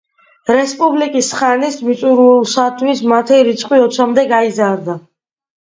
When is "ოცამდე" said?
3.85-4.29